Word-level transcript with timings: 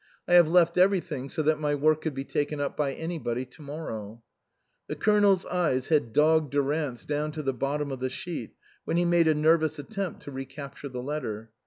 I 0.27 0.33
have 0.33 0.49
left 0.49 0.79
everything 0.79 1.29
so 1.29 1.43
that 1.43 1.59
my 1.59 1.75
work 1.75 2.01
could 2.01 2.15
be 2.15 2.23
taken 2.23 2.59
up 2.59 2.75
by 2.75 2.93
anybody 2.93 3.45
to 3.45 3.61
morrow." 3.61 4.23
The 4.87 4.95
Colonel's 4.95 5.45
eyes 5.45 5.89
had 5.89 6.11
dogged 6.11 6.49
Durant's 6.49 7.05
down 7.05 7.31
to 7.33 7.43
the 7.43 7.53
bottom 7.53 7.91
of 7.91 7.99
the 7.99 8.09
sheet, 8.09 8.55
when 8.83 8.97
he 8.97 9.05
made 9.05 9.27
a 9.27 9.35
nervous 9.35 9.77
attempt 9.77 10.23
to 10.23 10.31
recapture 10.31 10.89
the 10.89 11.03
letter. 11.03 11.51